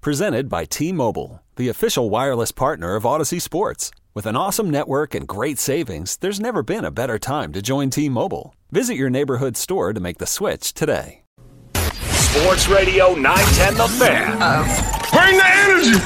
[0.00, 3.90] Presented by T Mobile, the official wireless partner of Audacy Sports.
[4.14, 7.90] With an awesome network and great savings, there's never been a better time to join
[7.90, 8.54] T Mobile.
[8.70, 11.22] Visit your neighborhood store to make the switch today.
[11.74, 14.38] Sports Radio 910 The Fan.
[15.10, 15.98] Bring the energy.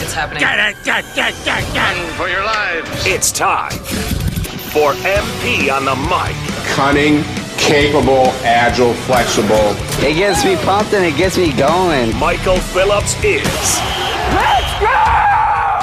[0.00, 0.42] It's happening.
[1.96, 2.88] Mm, for your lives.
[3.04, 3.72] It's time
[4.70, 6.36] for MP on the mic.
[6.76, 7.24] Cunning,
[7.60, 9.74] capable, agile, flexible.
[10.04, 12.16] It gets me pumped and it gets me going.
[12.16, 13.44] Michael Phillips is.
[14.34, 15.20] Let's go!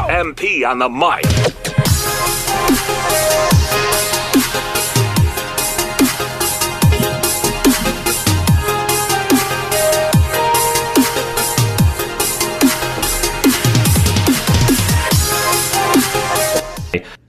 [0.10, 1.57] MP on the mic.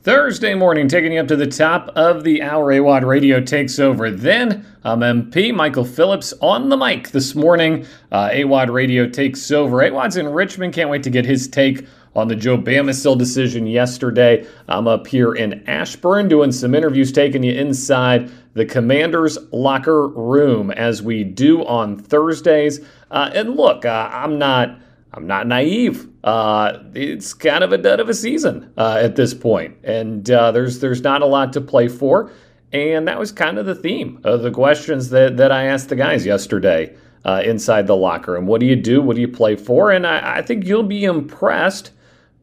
[0.04, 2.72] Thursday morning, taking you up to the top of the hour.
[2.72, 4.12] AWOD Radio takes over.
[4.12, 7.84] Then I'm MP Michael Phillips on the mic this morning.
[8.12, 9.78] Uh, AWOD Radio takes over.
[9.78, 10.72] AWOD's in Richmond.
[10.72, 14.46] Can't wait to get his take on the Joe Bamisile decision yesterday.
[14.68, 20.70] I'm up here in Ashburn doing some interviews, taking you inside the Commanders' locker room
[20.70, 22.80] as we do on Thursdays.
[23.10, 24.78] Uh, and look, uh, I'm not.
[25.14, 26.06] I'm not naive.
[26.28, 30.52] Uh, it's kind of a dud of a season uh, at this point, and uh,
[30.52, 32.30] there's there's not a lot to play for.
[32.70, 35.96] And that was kind of the theme of the questions that, that I asked the
[35.96, 38.46] guys yesterday uh, inside the locker room.
[38.46, 39.00] What do you do?
[39.00, 39.90] What do you play for?
[39.90, 41.92] And I, I think you'll be impressed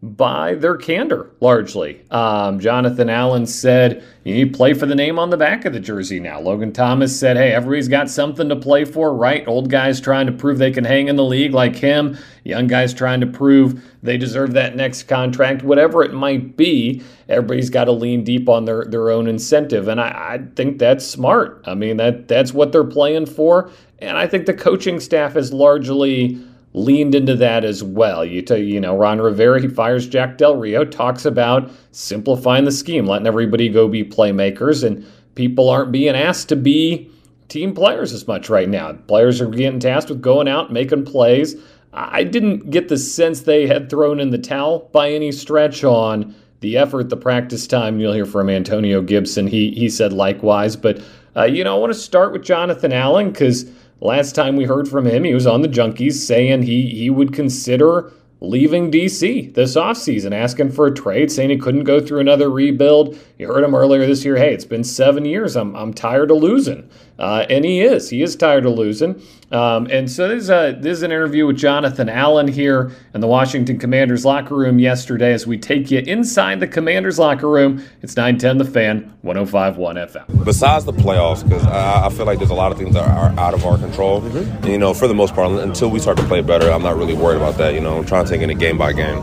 [0.01, 2.03] by their candor largely.
[2.11, 6.19] Um, Jonathan Allen said, You play for the name on the back of the jersey
[6.19, 6.39] now.
[6.39, 9.47] Logan Thomas said, Hey, everybody's got something to play for, right?
[9.47, 12.94] Old guys trying to prove they can hang in the league like him, young guys
[12.94, 17.01] trying to prove they deserve that next contract, whatever it might be.
[17.28, 19.88] Everybody's got to lean deep on their, their own incentive.
[19.88, 21.63] And I, I think that's smart.
[21.66, 23.72] I mean, that that's what they're playing for.
[24.00, 26.39] And I think the coaching staff is largely
[26.75, 28.25] leaned into that as well.
[28.25, 33.06] You you know, Ron Rivera, he fires Jack Del Rio, talks about simplifying the scheme,
[33.06, 37.09] letting everybody go be playmakers, and people aren't being asked to be
[37.47, 38.91] team players as much right now.
[39.08, 41.56] Players are getting tasked with going out, making plays.
[41.94, 46.35] I didn't get the sense they had thrown in the towel by any stretch on
[46.59, 48.02] the effort, the practice time.
[48.02, 49.47] You'll hear from Antonio Gibson.
[49.47, 50.75] He he said likewise.
[50.75, 51.02] But
[51.38, 53.66] uh, you know, I want to start with Jonathan Allen because
[54.01, 57.33] Last time we heard from him, he was on the Junkies saying he, he would
[57.33, 58.11] consider
[58.41, 63.17] leaving DC this offseason, asking for a trade, saying he couldn't go through another rebuild.
[63.38, 64.35] You heard him earlier this year.
[64.35, 65.55] Hey, it's been seven years.
[65.55, 66.89] I'm, I'm tired of losing.
[67.18, 68.09] Uh, and he is.
[68.09, 69.22] He is tired of losing.
[69.52, 73.22] Um, and so this is, a, this is an interview with Jonathan Allen here in
[73.22, 77.84] the Washington Commanders locker room yesterday as we take you inside the Commanders locker room.
[78.02, 80.44] It's 910 The Fan, 1051 FM.
[80.44, 83.40] Besides the playoffs, because I, I, feel like there's a lot of things that are
[83.40, 84.22] out of our control.
[84.22, 84.38] Mm-hmm.
[84.38, 86.97] And, you know, for the most part, until we start to play better, I'm not
[86.97, 87.76] really worried about that.
[87.76, 89.20] You know, I'm trying to take it game by game.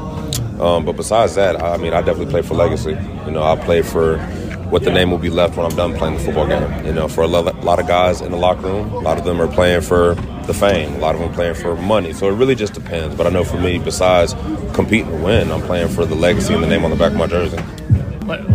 [0.60, 2.96] Um, but besides that, I mean, I definitely play for legacy.
[3.26, 4.16] You know, I play for
[4.72, 6.86] what the name will be left when I'm done playing the football game.
[6.86, 9.38] You know, for a lot of guys in the locker room, a lot of them
[9.38, 10.14] are playing for
[10.46, 12.14] the fame, a lot of them playing for money.
[12.14, 13.14] So it really just depends.
[13.14, 14.32] But I know for me, besides
[14.72, 17.18] competing to win, I'm playing for the legacy and the name on the back of
[17.18, 17.58] my jersey.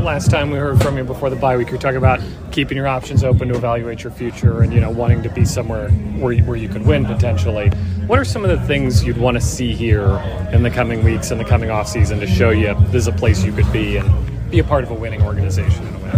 [0.02, 2.20] Last time we heard from you before the bye week, you were talking about
[2.52, 5.90] keeping your options open to evaluate your future and you know wanting to be somewhere
[5.90, 7.70] where you, where you could win potentially.
[8.08, 10.08] What are some of the things you'd want to see here
[10.52, 13.12] in the coming weeks and the coming off season to show you this is a
[13.12, 16.18] place you could be and be a part of a winning organization in a way?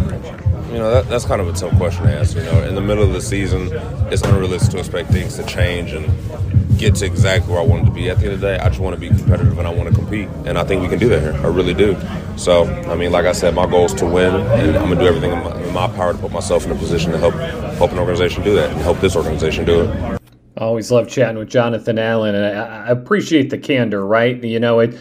[0.69, 2.40] You know, that, that's kind of a tough question to answer.
[2.40, 3.69] You know, in the middle of the season,
[4.12, 6.07] it's unrealistic to expect things to change and
[6.78, 8.09] get to exactly where I wanted to be.
[8.09, 9.89] At the end of the day, I just want to be competitive and I want
[9.89, 10.27] to compete.
[10.45, 11.33] And I think we can do that here.
[11.33, 11.98] I really do.
[12.38, 15.03] So, I mean, like I said, my goal is to win, and I'm going to
[15.03, 17.33] do everything in my, in my power to put myself in a position to help,
[17.33, 20.19] help an organization do that and help this organization do it.
[20.57, 24.42] I always love chatting with Jonathan Allen, and I, I appreciate the candor, right?
[24.44, 24.98] You know, it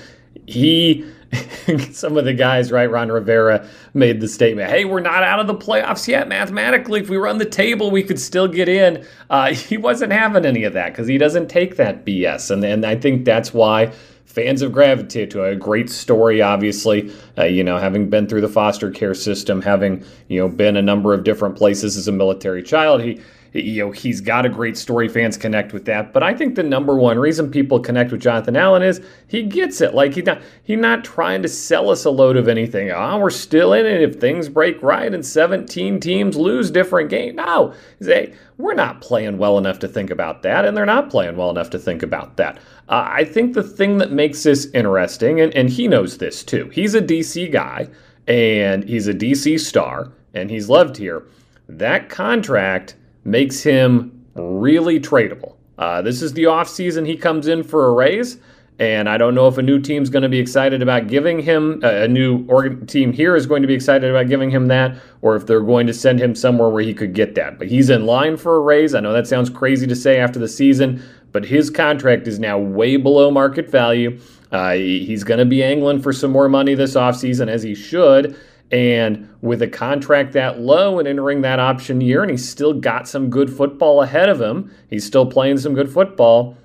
[0.46, 1.04] he
[1.92, 2.90] some of the guys, right?
[2.90, 6.28] Ron Rivera made the statement, hey, we're not out of the playoffs yet.
[6.28, 9.04] Mathematically, if we run the table, we could still get in.
[9.28, 12.50] Uh, he wasn't having any of that because he doesn't take that BS.
[12.50, 13.92] And, and I think that's why
[14.24, 17.12] fans have gravitated to a great story, obviously.
[17.36, 20.82] Uh, you know, having been through the foster care system, having, you know, been a
[20.82, 23.20] number of different places as a military child, he
[23.52, 25.08] you know, he's got a great story.
[25.08, 26.12] Fans connect with that.
[26.12, 29.80] But I think the number one reason people connect with Jonathan Allen is he gets
[29.80, 29.94] it.
[29.94, 32.90] Like he's not he's not trying to sell us a load of anything.
[32.90, 37.36] Oh, we're still in it if things break right and 17 teams lose different games.
[37.36, 41.36] No, they, we're not playing well enough to think about that, and they're not playing
[41.36, 42.58] well enough to think about that.
[42.88, 46.68] Uh, I think the thing that makes this interesting, and, and he knows this too.
[46.70, 47.88] He's a DC guy,
[48.26, 51.24] and he's a DC star, and he's loved here.
[51.68, 52.96] That contract
[53.30, 55.54] makes him really tradable.
[55.78, 58.38] Uh, this is the offseason he comes in for a raise.
[58.80, 61.80] And I don't know if a new team's going to be excited about giving him
[61.82, 64.96] uh, a new organ- team here is going to be excited about giving him that,
[65.20, 67.58] or if they're going to send him somewhere where he could get that.
[67.58, 68.94] But he's in line for a raise.
[68.94, 71.02] I know that sounds crazy to say after the season,
[71.32, 74.20] but his contract is now way below market value.
[74.52, 78.36] Uh, he's going to be angling for some more money this offseason, as he should.
[78.70, 83.08] And with a contract that low and entering that option year, and he's still got
[83.08, 86.56] some good football ahead of him, he's still playing some good football.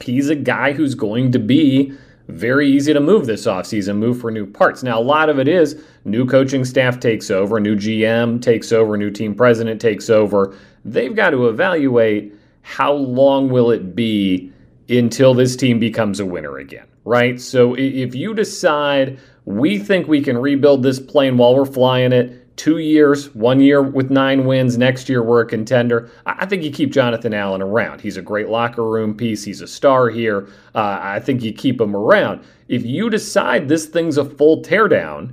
[0.00, 1.92] He's a guy who's going to be
[2.28, 4.82] very easy to move this offseason, move for new parts.
[4.82, 8.96] Now, a lot of it is new coaching staff takes over, new GM takes over,
[8.96, 10.56] new team president takes over.
[10.84, 14.52] They've got to evaluate how long will it be
[14.88, 17.40] until this team becomes a winner again, right?
[17.40, 22.38] So if you decide we think we can rebuild this plane while we're flying it.
[22.56, 26.10] Two years, one year with nine wins, next year we're a contender.
[26.26, 28.00] I think you keep Jonathan Allen around.
[28.02, 29.42] He's a great locker room piece.
[29.42, 30.48] He's a star here.
[30.74, 32.44] Uh, I think you keep him around.
[32.68, 35.30] If you decide this thing's a full teardown,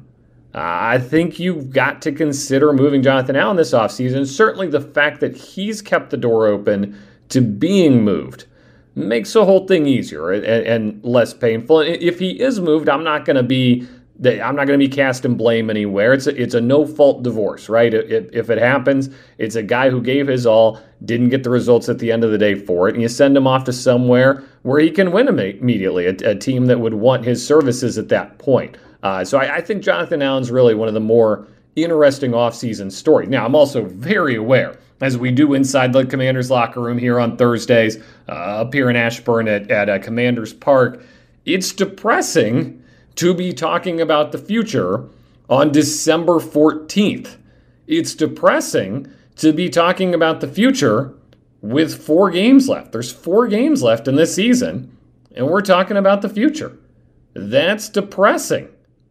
[0.55, 4.25] uh, I think you've got to consider moving Jonathan Allen this offseason.
[4.25, 6.97] Certainly the fact that he's kept the door open
[7.29, 8.45] to being moved
[8.95, 11.81] makes the whole thing easier and, and less painful.
[11.81, 13.87] And If he is moved, I'm not going to be
[14.25, 16.11] I'm not going to be casting blame anywhere.
[16.11, 17.93] It's a, it's a no fault divorce, right?
[17.93, 21.87] If, if it happens, it's a guy who gave his all, didn't get the results
[21.87, 24.43] at the end of the day for it, and you send him off to somewhere
[24.63, 28.37] where he can win immediately, a, a team that would want his services at that
[28.39, 28.75] point.
[29.03, 33.29] Uh, so I, I, think Jonathan Allen's really one of the more interesting offseason stories.
[33.29, 37.37] Now, I'm also very aware, as we do inside the Commanders locker room here on
[37.37, 41.01] Thursdays, uh, up here in Ashburn at, at uh, Commanders Park,
[41.45, 42.78] it's depressing
[43.19, 45.03] to be talking about the future
[45.49, 47.35] on December 14th.
[47.85, 51.13] It's depressing to be talking about the future
[51.61, 52.93] with four games left.
[52.93, 54.95] There's four games left in this season,
[55.35, 56.77] and we're talking about the future.
[57.33, 58.69] That's depressing.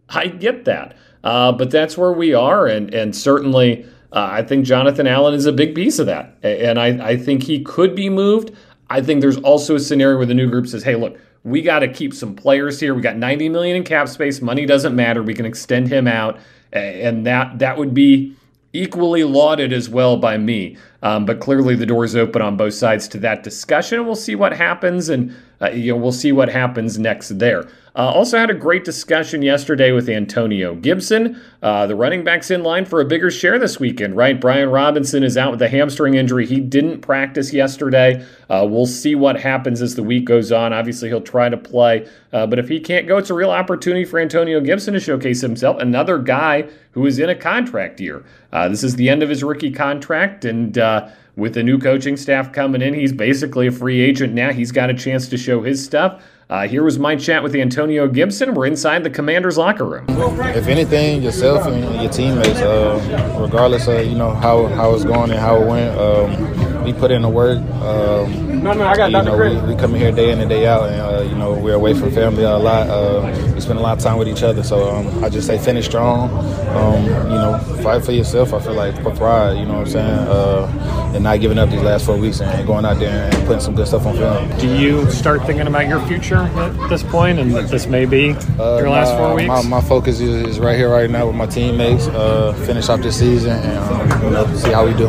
[0.08, 0.96] I get that.
[1.22, 5.44] Uh, but that's where we are, and, and certainly uh, I think Jonathan Allen is
[5.44, 6.34] a big piece of that.
[6.43, 8.52] And I, I think he could be moved.
[8.88, 11.19] I think there's also a scenario where the new group says, hey, look,
[11.49, 12.95] we got to keep some players here.
[12.95, 14.41] We got 90 million in cap space.
[14.41, 15.23] Money doesn't matter.
[15.23, 16.39] We can extend him out,
[16.73, 18.35] and that that would be
[18.73, 20.77] equally lauded as well by me.
[21.03, 24.05] Um, but clearly, the door is open on both sides to that discussion.
[24.05, 27.69] We'll see what happens, and uh, you know we'll see what happens next there.
[27.99, 31.43] Uh, also had a great discussion yesterday with Antonio Gibson.
[31.61, 34.41] Uh, the running back's in line for a bigger share this weekend, right?
[34.41, 36.47] Brian Robinson is out with a hamstring injury.
[36.47, 38.25] He didn't practice yesterday.
[38.49, 40.73] Uh, we'll see what happens as the week goes on.
[40.73, 44.05] Obviously, he'll try to play, uh, but if he can't go, it's a real opportunity
[44.05, 45.77] for Antonio Gibson to showcase himself.
[45.81, 48.25] Another guy who is in a contract year.
[48.53, 52.17] Uh, this is the end of his rookie contract, and uh, with the new coaching
[52.17, 54.53] staff coming in, he's basically a free agent now.
[54.53, 56.23] He's got a chance to show his stuff.
[56.50, 58.55] Uh, here was my chat with Antonio Gibson.
[58.55, 60.06] We're inside the Commanders locker room.
[60.08, 65.31] If anything, yourself and your teammates, uh, regardless of you know how, how it's going
[65.31, 67.58] and how it went, um, we put in the work.
[67.58, 70.49] Um, no, no, I got you know, we, we, come in here day in and
[70.49, 72.89] day out, and uh, you know we're away from family a lot.
[72.89, 75.58] Uh, we spend a lot of time with each other, so um, I just say
[75.58, 76.31] finish strong.
[76.77, 78.53] Um, you know, fight for yourself.
[78.53, 79.58] I feel like for pride.
[79.58, 80.19] You know what I'm saying?
[80.29, 83.61] Uh, and not giving up these last four weeks and going out there and putting
[83.61, 84.58] some good stuff on film.
[84.58, 86.49] Do you start thinking about your future?
[86.58, 89.49] at this point, and that this may be uh, your last four weeks?
[89.49, 92.06] My, my focus is, is, right here, right now, with my teammates.
[92.08, 95.08] Uh, finish off this season and um, you know, see how we do.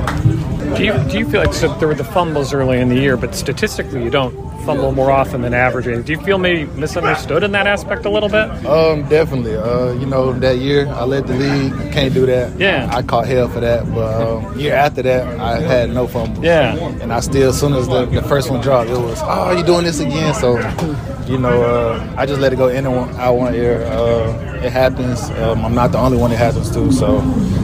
[0.76, 3.18] Do you do you feel like so there were the fumbles early in the year,
[3.18, 4.34] but statistically you don't
[4.66, 6.06] fumble more often than average.
[6.06, 8.50] Do you feel maybe misunderstood in that aspect a little bit?
[8.66, 9.56] Um, definitely.
[9.56, 11.92] Uh, you know, that year I led the league.
[11.92, 12.58] Can't do that.
[12.60, 12.90] Yeah.
[12.94, 13.92] I caught hell for that.
[13.94, 16.44] But um, year after that, I had no fumbles.
[16.44, 16.76] Yeah.
[17.02, 19.64] And I still, as soon as the, the first one dropped, it was, oh, you
[19.64, 20.34] doing this again?
[20.36, 20.58] So,
[21.30, 23.84] you know, uh, I just let it go in and out one ear.
[23.84, 25.30] Uh, it happens.
[25.32, 26.92] Um, I'm not the only one it happens to.
[26.92, 27.22] So,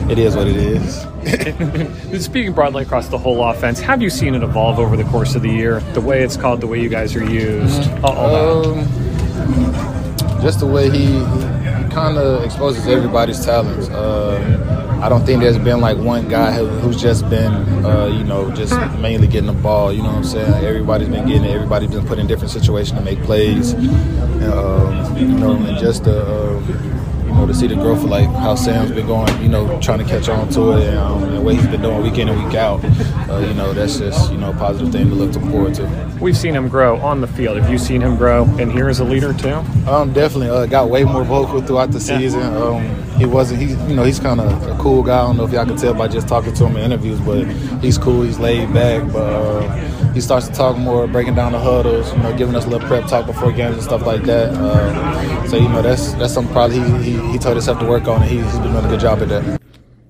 [0.07, 1.01] it is what it is.
[2.23, 5.41] Speaking broadly across the whole offense, have you seen it evolve over the course of
[5.41, 5.79] the year?
[5.93, 8.05] The way it's called, the way you guys are used, mm-hmm.
[8.05, 13.89] all, all um, just the way he, he kind of exposes everybody's talents.
[13.89, 14.74] Uh,
[15.05, 17.53] I don't think there's been like one guy who, who's just been,
[17.85, 19.93] uh, you know, just mainly getting the ball.
[19.93, 20.65] You know what I'm saying?
[20.65, 21.51] Everybody's been getting it.
[21.51, 23.75] Everybody's been put in different situations to make plays.
[23.75, 26.25] Um, you know, and just the.
[26.25, 27.04] Uh,
[27.35, 30.05] know, to see the growth of like how Sam's been going, you know, trying to
[30.05, 32.55] catch on to it and, um, and what he's been doing week in and week
[32.55, 32.83] out.
[33.29, 36.17] Uh, you know, that's just you know a positive thing to look forward to.
[36.21, 37.57] We've seen him grow on the field.
[37.57, 39.55] Have you seen him grow in here as a leader too?
[39.89, 40.49] Um, definitely.
[40.49, 42.39] Uh, got way more vocal throughout the season.
[42.39, 42.57] Yeah.
[42.57, 43.61] Um, he wasn't.
[43.61, 45.19] He's you know he's kind of a cool guy.
[45.19, 47.45] I don't know if y'all can tell by just talking to him in interviews, but
[47.81, 48.23] he's cool.
[48.23, 49.33] He's laid back, but.
[49.33, 52.69] Uh, he starts to talk more, breaking down the huddles, you know, giving us a
[52.69, 54.49] little prep talk before games and stuff like that.
[54.53, 58.07] Uh, so you know, that's that's something probably he, he, he told himself to work
[58.07, 59.61] on, and he, he's been doing a good job at that.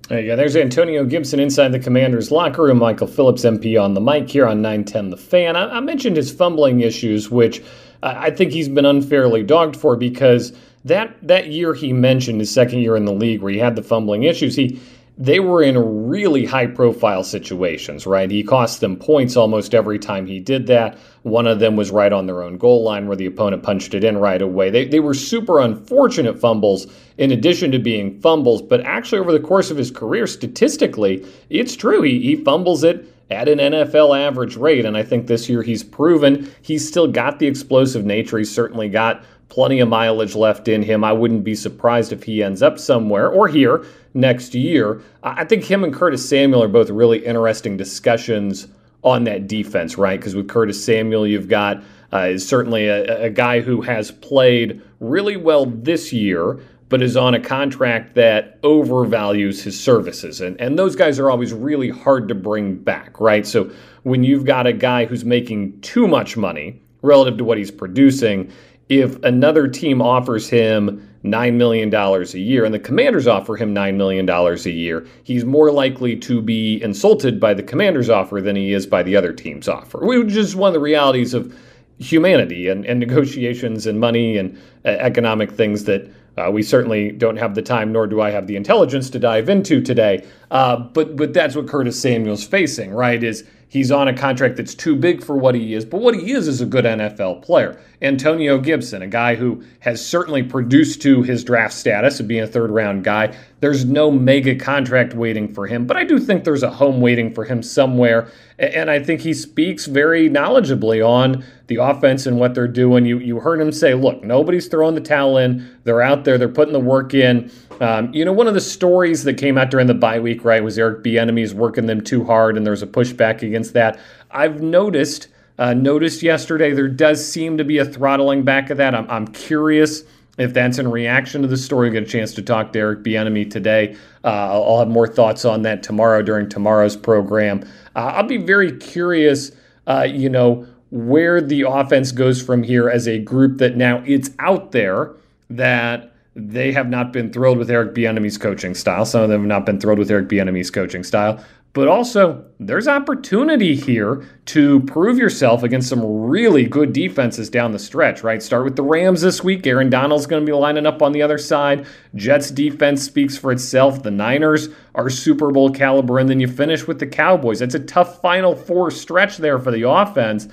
[0.08, 0.36] There you go.
[0.36, 2.78] There's Antonio Gibson inside the Commanders' locker room.
[2.78, 5.56] Michael Phillips, MP, on the mic here on 910 The Fan.
[5.56, 7.64] I, I mentioned his fumbling issues, which
[8.04, 12.80] I think he's been unfairly dogged for because that that year he mentioned, his second
[12.80, 14.80] year in the league, where he had the fumbling issues, he
[15.18, 18.30] they were in really high profile situations, right?
[18.30, 20.98] He cost them points almost every time he did that.
[21.24, 24.04] One of them was right on their own goal line where the opponent punched it
[24.04, 24.70] in right away.
[24.70, 29.40] They, they were super unfortunate fumbles in addition to being fumbles, but actually, over the
[29.40, 32.02] course of his career, statistically, it's true.
[32.02, 34.86] He, he fumbles it at an NFL average rate.
[34.86, 38.38] And I think this year he's proven he's still got the explosive nature.
[38.38, 41.04] He's certainly got plenty of mileage left in him.
[41.04, 45.02] I wouldn't be surprised if he ends up somewhere or here next year.
[45.24, 48.68] I think him and Curtis Samuel are both really interesting discussions
[49.04, 50.20] on that defense, right?
[50.20, 55.38] Because with Curtis Samuel, you've got uh, certainly a, a guy who has played really
[55.38, 56.60] well this year,
[56.90, 60.42] but is on a contract that overvalues his services.
[60.42, 63.46] And, and those guys are always really hard to bring back, right?
[63.46, 63.70] So
[64.04, 68.52] when you've got a guy who's making too much money relative to what he's producing,
[68.90, 73.96] if another team offers him $9 million a year and the commanders offer him $9
[73.96, 78.74] million a year, he's more likely to be insulted by the commander's offer than he
[78.74, 81.58] is by the other team's offer, which is one of the realities of
[81.98, 87.38] humanity and, and negotiations and money and uh, economic things that uh, we certainly don't
[87.38, 90.26] have the time, nor do I have the intelligence to dive into today.
[90.52, 93.24] Uh, but but that's what Curtis Samuel's facing, right?
[93.24, 96.32] Is He's on a contract that's too big for what he is, but what he
[96.32, 97.80] is is a good NFL player.
[98.02, 102.48] Antonio Gibson, a guy who has certainly produced to his draft status of being a
[102.48, 103.36] third round guy.
[103.62, 107.34] There's no mega contract waiting for him, but I do think there's a home waiting
[107.34, 108.30] for him somewhere.
[108.60, 113.06] And I think he speaks very knowledgeably on the offense and what they're doing.
[113.06, 115.68] You, you heard him say, look, nobody's throwing the towel in.
[115.84, 117.52] They're out there, they're putting the work in.
[117.82, 120.64] Um, you know, one of the stories that came out during the bye week, right,
[120.64, 124.00] was Eric Bieniemy's working them too hard, and there's a pushback against that.
[124.32, 125.28] I've noticed,
[125.58, 128.96] uh, noticed yesterday, there does seem to be a throttling back of that.
[128.96, 130.04] I'm, I'm curious
[130.38, 131.90] if that's in reaction to the story.
[131.90, 133.96] I get a chance to talk to Eric Bieniemy today.
[134.24, 137.64] Uh, I'll, I'll, have more thoughts on that tomorrow during tomorrow's program.
[137.96, 139.52] Uh, I'll be very curious,
[139.88, 144.32] uh, you know, where the offense goes from here as a group that now it's
[144.40, 145.12] out there
[145.50, 149.06] that they have not been thrilled with Eric Bieniemy's coaching style.
[149.06, 151.44] Some of them have not been thrilled with Eric Bieniemy's coaching style.
[151.72, 157.80] But also, there's opportunity here to prove yourself against some really good defenses down the
[157.80, 158.42] stretch, right?
[158.42, 159.68] Start with the Rams this week.
[159.68, 161.86] Aaron Donald's going to be lining up on the other side.
[162.16, 164.04] Jets defense speaks for itself.
[164.04, 166.18] The Niners are Super Bowl caliber.
[166.18, 167.62] And then you finish with the Cowboys.
[167.62, 170.48] It's a tough final four stretch there for the offense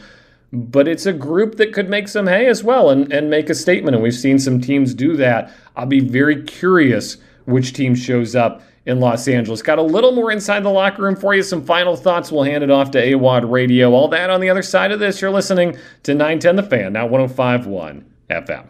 [0.52, 3.54] but it's a group that could make some hay as well and, and make a
[3.54, 3.94] statement.
[3.94, 5.50] And we've seen some teams do that.
[5.76, 9.62] I'll be very curious which team shows up in Los Angeles.
[9.62, 11.42] Got a little more inside the locker room for you.
[11.42, 12.32] Some final thoughts.
[12.32, 13.92] We'll hand it off to AWOD Radio.
[13.92, 15.20] All that on the other side of this.
[15.20, 18.66] You're listening to 910 The Fan, now 1051 FM.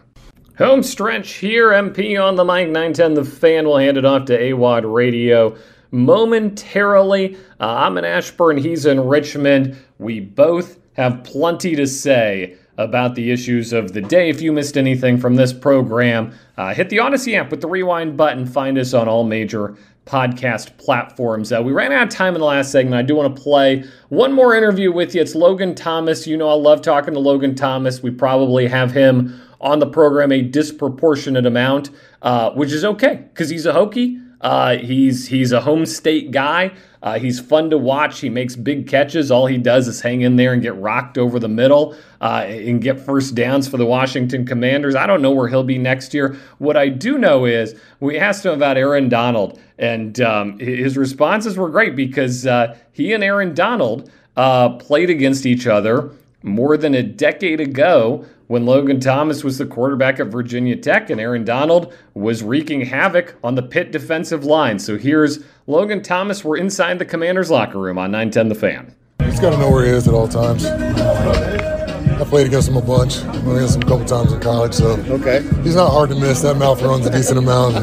[0.58, 1.70] Home stretch here.
[1.70, 2.68] MP on the mic.
[2.68, 3.64] 910 The Fan.
[3.64, 5.56] We'll hand it off to AWOD Radio
[5.92, 7.36] momentarily.
[7.60, 8.58] Uh, I'm in Ashburn.
[8.58, 9.76] He's in Richmond.
[9.98, 14.28] We both have plenty to say about the issues of the day.
[14.30, 18.16] If you missed anything from this program, uh, hit the Audacy app with the rewind
[18.16, 18.46] button.
[18.46, 19.76] Find us on all major
[20.06, 21.52] podcast platforms.
[21.52, 22.96] Uh, we ran out of time in the last segment.
[22.96, 25.20] I do want to play one more interview with you.
[25.20, 26.26] It's Logan Thomas.
[26.26, 28.02] You know, I love talking to Logan Thomas.
[28.02, 31.90] We probably have him on the program a disproportionate amount,
[32.22, 34.20] uh, which is okay because he's a Hokie.
[34.42, 36.72] Uh, he's he's a home state guy.
[37.02, 38.20] Uh, he's fun to watch.
[38.20, 39.30] He makes big catches.
[39.30, 42.80] All he does is hang in there and get rocked over the middle uh, and
[42.80, 44.94] get first downs for the Washington Commanders.
[44.94, 46.36] I don't know where he'll be next year.
[46.58, 51.56] What I do know is we asked him about Aaron Donald, and um, his responses
[51.56, 56.12] were great because uh, he and Aaron Donald uh, played against each other
[56.44, 61.18] more than a decade ago when Logan Thomas was the quarterback at Virginia Tech and
[61.18, 64.78] Aaron Donald was wreaking havoc on the Pitt defensive line.
[64.78, 66.44] So here's Logan Thomas.
[66.44, 68.94] We're inside the commander's locker room on 910 The Fan.
[69.24, 70.66] He's got to know where he is at all times.
[70.66, 73.24] I played against him a bunch.
[73.24, 75.40] I played against him a couple times in college, so okay.
[75.62, 76.42] he's not hard to miss.
[76.42, 77.74] That mouth runs a decent amount.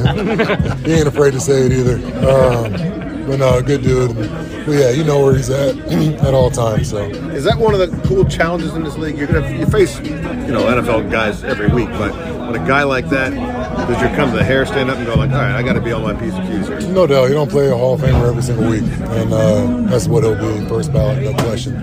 [0.85, 1.95] he ain't afraid to say it either.
[2.29, 4.15] Um, but no, good dude.
[4.65, 5.77] But yeah, you know where he's at
[6.23, 6.89] at all times.
[6.89, 9.17] So is that one of the cool challenges in this league?
[9.17, 10.15] You're gonna you face you
[10.51, 13.29] know NFL guys every week, but when a guy like that,
[13.87, 15.73] does your come to the hair stand up and go like, all right, I got
[15.73, 16.79] to be on my piece of cues here?
[16.91, 20.07] No doubt, you don't play a Hall of Famer every single week, and uh, that's
[20.07, 21.75] what he'll be first ballot, no question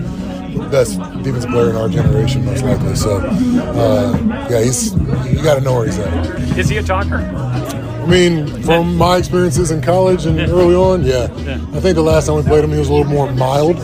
[0.71, 2.95] best defensive player in our generation, most likely.
[2.95, 4.17] So, uh,
[4.49, 4.93] yeah, he's
[5.31, 6.57] you got to know where he's at.
[6.57, 7.86] Is he a talker?
[8.07, 11.29] I mean, from my experiences in college and early on, yeah.
[11.39, 11.55] yeah.
[11.73, 13.75] I think the last time we played him, he was a little more mild.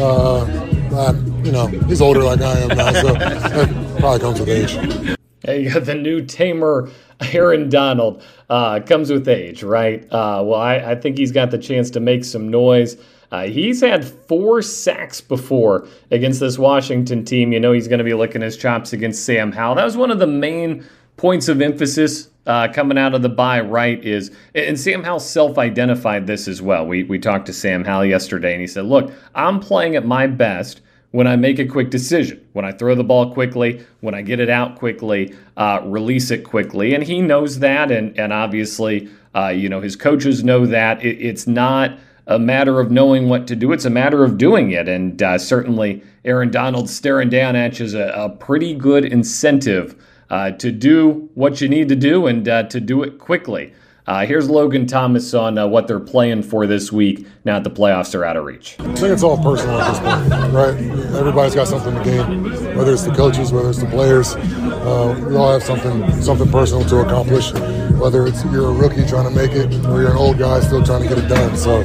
[0.00, 0.44] Uh,
[0.90, 1.14] but,
[1.46, 5.16] you know, he's older like I am now, so that probably comes with age.
[5.44, 6.90] Hey, you got the new tamer,
[7.32, 8.20] Aaron Donald,
[8.50, 10.02] uh, comes with age, right?
[10.06, 12.96] Uh, well, I, I, think he's got the chance to make some noise.
[13.30, 17.52] Uh, he's had four sacks before against this Washington team.
[17.52, 19.76] You know he's going to be licking his chops against Sam Howell.
[19.76, 20.84] That was one of the main
[21.16, 24.02] points of emphasis uh, coming out of the bye right?
[24.04, 26.86] Is and Sam Howell self-identified this as well.
[26.86, 30.26] We we talked to Sam Howell yesterday, and he said, "Look, I'm playing at my
[30.26, 30.80] best."
[31.10, 34.40] When I make a quick decision, when I throw the ball quickly, when I get
[34.40, 39.48] it out quickly, uh, release it quickly, and he knows that, and and obviously, uh,
[39.48, 41.02] you know, his coaches know that.
[41.02, 43.72] It, it's not a matter of knowing what to do.
[43.72, 44.86] It's a matter of doing it.
[44.86, 49.96] And uh, certainly, Aaron Donald staring down at you is a, a pretty good incentive
[50.30, 53.72] uh, to do what you need to do and uh, to do it quickly.
[54.08, 57.70] Uh, here's Logan Thomas on uh, what they're playing for this week now that the
[57.70, 58.76] playoffs are out of reach.
[58.78, 60.74] I think it's all personal at this point, right?
[61.14, 64.34] Everybody's got something to gain, whether it's the coaches, whether it's the players.
[64.34, 67.52] Uh, we all have something something personal to accomplish,
[68.00, 70.82] whether it's you're a rookie trying to make it or you're an old guy still
[70.82, 71.54] trying to get it done.
[71.54, 71.82] So,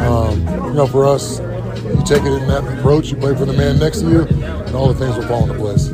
[0.00, 0.38] um,
[0.68, 3.78] you know, for us, you take it in that approach, you play for the man
[3.78, 5.90] next to you, and all the things will fall into place.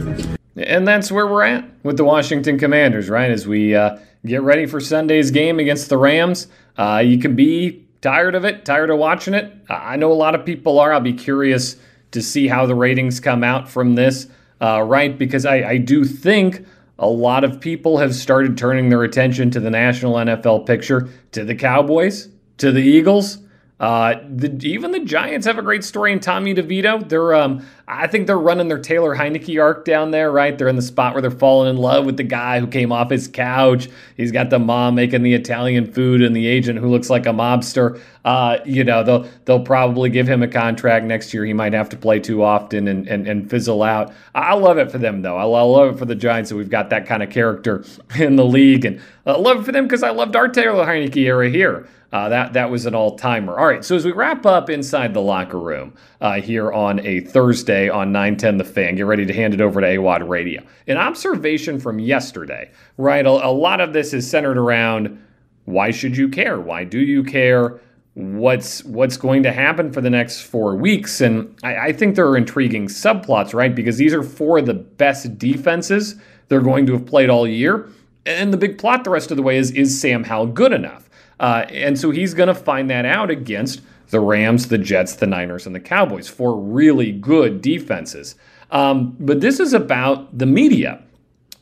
[0.62, 3.31] And that's where we're at with the Washington Commanders, right?
[3.31, 6.49] As we uh, get ready for Sunday's game against the Rams.
[6.76, 9.53] Uh, you can be tired of it, tired of watching it.
[9.68, 10.92] I know a lot of people are.
[10.92, 11.77] I'll be curious
[12.12, 14.29] to see how the ratings come out from this,
[14.61, 15.16] uh, right?
[15.18, 16.64] Because I, I do think
[16.98, 21.44] a lot of people have started turning their attention to the national NFL picture, to
[21.44, 23.38] the Cowboys, to the Eagles.
[23.83, 27.09] Uh, the, even the Giants have a great story in Tommy DeVito.
[27.09, 30.57] They're, um, I think they're running their Taylor Heinicke arc down there, right?
[30.57, 33.11] They're in the spot where they're falling in love with the guy who came off
[33.11, 33.88] his couch.
[34.16, 37.31] He's got the mom making the Italian food and the agent who looks like a
[37.31, 38.01] mobster.
[38.25, 41.45] Uh, you know, they'll they'll probably give him a contract next year.
[41.45, 44.12] He might have to play too often and and, and fizzle out.
[44.33, 45.37] I love it for them though.
[45.37, 47.85] I love it for the Giants that we've got that kind of character
[48.16, 51.16] in the league, and I love it for them because I loved our Taylor Heinicke
[51.16, 51.88] era here.
[52.12, 53.59] Uh, that that was an all timer.
[53.59, 57.20] All right, so as we wrap up inside the locker room uh, here on a
[57.20, 60.62] Thursday on 910 The Fan, get ready to hand it over to AWOD Radio.
[60.87, 63.25] An observation from yesterday, right?
[63.25, 65.18] A, a lot of this is centered around
[65.64, 66.61] why should you care?
[66.61, 67.81] Why do you care?
[68.14, 71.22] What's what's going to happen for the next four weeks?
[71.22, 73.75] And I, I think there are intriguing subplots, right?
[73.75, 76.16] Because these are four of the best defenses
[76.48, 77.88] they're going to have played all year.
[78.27, 81.09] And the big plot the rest of the way is is Sam Howell good enough?
[81.42, 85.26] Uh, and so he's going to find that out against the Rams, the Jets, the
[85.26, 88.37] Niners, and the Cowboys for really good defenses.
[88.70, 91.02] Um, but this is about the media.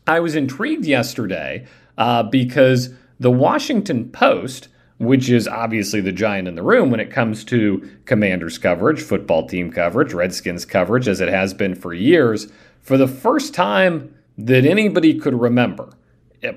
[0.06, 1.66] I was intrigued yesterday
[1.96, 7.10] uh, because the Washington Post, which is obviously the giant in the room when it
[7.10, 12.52] comes to commanders coverage, football team coverage, Redskins coverage, as it has been for years,
[12.82, 15.90] for the first time that anybody could remember,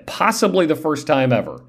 [0.05, 1.62] possibly the first time ever,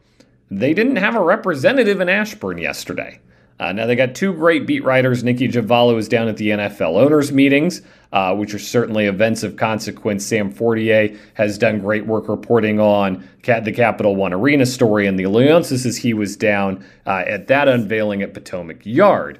[0.58, 3.20] they didn't have a representative in Ashburn yesterday.
[3.60, 5.22] Uh, now, they got two great beat writers.
[5.22, 9.56] Nicki Jhabvala is down at the NFL owners' meetings, uh, which are certainly events of
[9.56, 10.26] consequence.
[10.26, 15.22] Sam Fortier has done great work reporting on the Capital One Arena story and the
[15.22, 19.38] alliances as he was down uh, at that unveiling at Potomac Yard.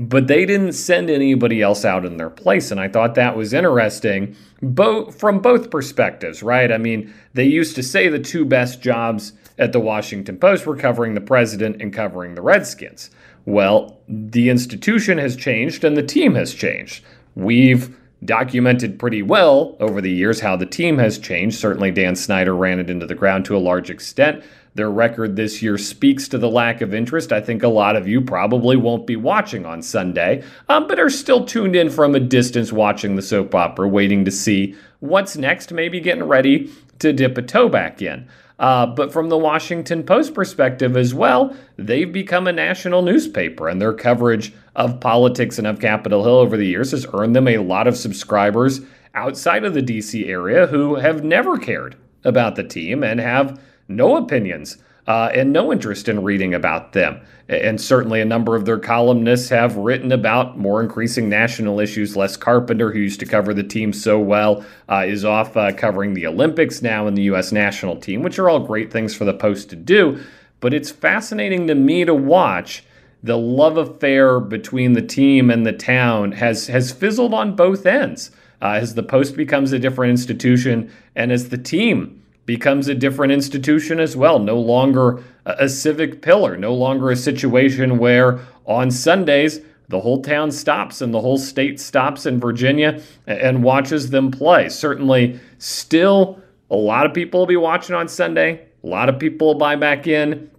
[0.00, 2.72] But they didn't send anybody else out in their place.
[2.72, 6.72] And I thought that was interesting both from both perspectives, right?
[6.72, 10.76] I mean, they used to say the two best jobs at the Washington Post were
[10.76, 13.10] covering the president and covering the Redskins.
[13.44, 17.04] Well, the institution has changed and the team has changed.
[17.34, 21.58] We've documented pretty well over the years how the team has changed.
[21.58, 24.42] Certainly, Dan Snyder ran it into the ground to a large extent.
[24.74, 27.32] Their record this year speaks to the lack of interest.
[27.32, 31.10] I think a lot of you probably won't be watching on Sunday, um, but are
[31.10, 35.72] still tuned in from a distance watching the soap opera, waiting to see what's next,
[35.72, 38.26] maybe getting ready to dip a toe back in.
[38.58, 43.80] Uh, but from the Washington Post perspective as well, they've become a national newspaper, and
[43.80, 47.58] their coverage of politics and of Capitol Hill over the years has earned them a
[47.58, 48.80] lot of subscribers
[49.14, 54.16] outside of the DC area who have never cared about the team and have no
[54.16, 57.20] opinions uh, and no interest in reading about them.
[57.48, 62.16] And certainly a number of their columnists have written about more increasing national issues.
[62.16, 66.14] Les Carpenter, who used to cover the team so well, uh, is off uh, covering
[66.14, 67.52] the Olympics now in the U.S.
[67.52, 70.22] national team, which are all great things for the Post to do.
[70.60, 72.84] But it's fascinating to me to watch
[73.22, 78.30] the love affair between the team and the town has has fizzled on both ends
[78.62, 83.32] uh, as the Post becomes a different institution and as the team becomes a different
[83.32, 84.38] institution as well.
[84.38, 90.50] No longer a, civic pillar, no longer a situation where on Sundays the whole town
[90.50, 94.68] stops and the whole state stops in Virginia and watches them play.
[94.68, 98.66] Certainly, still a lot of people will be watching on Sunday.
[98.82, 100.50] A lot of people will buy back in.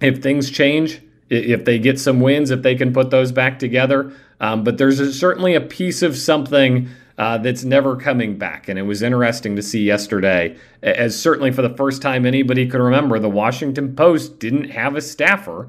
[0.00, 4.12] If things change, if they get some wins, if they can put those back together.
[4.40, 8.68] Um, but there's a, certainly a piece of something uh, that's never coming back.
[8.68, 12.80] And it was interesting to see yesterday, as certainly for the first time anybody could
[12.80, 15.68] remember, the Washington Post didn't have a staffer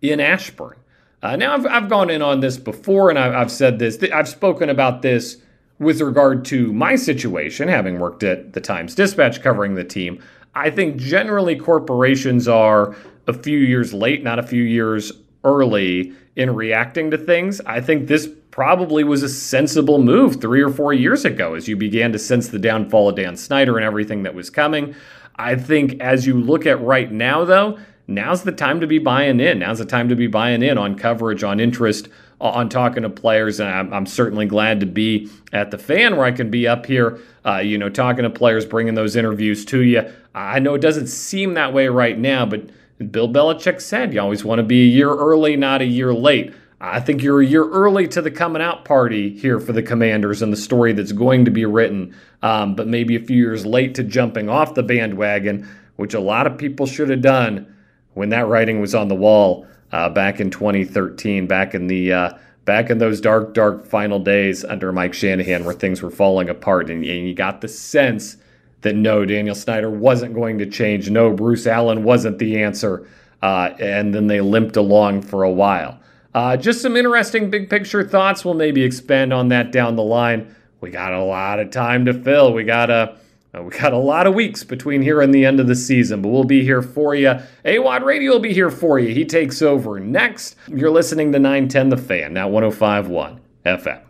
[0.00, 0.76] in Ashburn.
[1.22, 4.28] Uh, now, I've, I've gone in on this before, and I've, I've said this, I've
[4.28, 5.38] spoken about this
[5.78, 10.22] with regard to my situation, having worked at the Times Dispatch covering the team.
[10.54, 15.12] I think generally corporations are a few years late, not a few years
[15.44, 17.60] early in reacting to things.
[17.66, 21.76] I think this probably was a sensible move three or four years ago as you
[21.76, 24.94] began to sense the downfall of Dan Snyder and everything that was coming.
[25.36, 29.40] I think as you look at right now, though, now's the time to be buying
[29.40, 29.58] in.
[29.58, 32.08] Now's the time to be buying in on coverage, on interest,
[32.40, 33.60] on talking to players.
[33.60, 36.86] And I'm, I'm certainly glad to be at the fan where I can be up
[36.86, 40.10] here, uh, you know, talking to players, bringing those interviews to you.
[40.34, 42.70] I know it doesn't seem that way right now, but
[43.12, 46.54] Bill Belichick said you always want to be a year early, not a year late.
[46.80, 50.42] I think you're a year early to the coming out party here for the Commanders
[50.42, 53.94] and the story that's going to be written, um, but maybe a few years late
[53.94, 57.74] to jumping off the bandwagon, which a lot of people should have done
[58.12, 62.30] when that writing was on the wall uh, back in 2013, back in the uh,
[62.66, 66.90] back in those dark, dark final days under Mike Shanahan, where things were falling apart,
[66.90, 68.36] and, and you got the sense
[68.82, 73.08] that no, Daniel Snyder wasn't going to change, no, Bruce Allen wasn't the answer,
[73.42, 75.98] uh, and then they limped along for a while.
[76.36, 78.44] Uh, just some interesting big picture thoughts.
[78.44, 80.54] We'll maybe expand on that down the line.
[80.82, 82.52] We got a lot of time to fill.
[82.52, 83.16] We got a
[83.54, 86.20] uh, we got a lot of weeks between here and the end of the season,
[86.20, 87.40] but we'll be here for you.
[87.64, 89.14] AWOD Radio will be here for you.
[89.14, 90.56] He takes over next.
[90.68, 94.05] You're listening to 910 The Fan, now 1051 FM.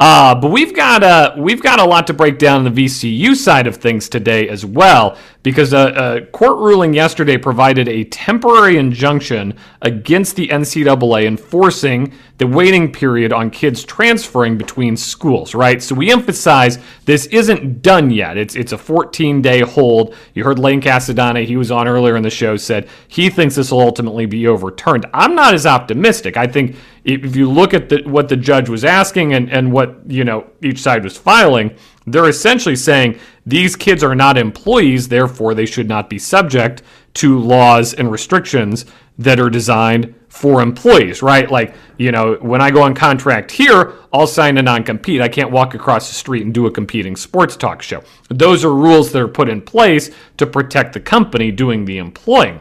[0.00, 3.66] Uh, but we've got uh, we've got a lot to break down the VCU side
[3.66, 9.52] of things today as well, because a, a, court ruling yesterday provided a temporary injunction
[9.82, 15.54] against the NCAA enforcing the waiting period on kids transferring between schools.
[15.54, 18.38] Right, so we emphasize this isn't done yet.
[18.38, 20.14] It's it's a 14 day hold.
[20.32, 23.70] You heard Lane Casadonte, he was on earlier in the show, said he thinks this
[23.70, 25.04] will ultimately be overturned.
[25.12, 26.38] I'm not as optimistic.
[26.38, 29.98] I think if you look at the, what the judge was asking and, and what
[30.06, 31.74] you know each side was filing,
[32.06, 36.82] they're essentially saying these kids are not employees, therefore they should not be subject
[37.14, 38.84] to laws and restrictions
[39.18, 41.50] that are designed for employees, right?
[41.50, 45.20] Like, you know, when I go on contract here, I'll sign a non compete.
[45.20, 48.02] I can't walk across the street and do a competing sports talk show.
[48.28, 52.60] Those are rules that are put in place to protect the company doing the employing.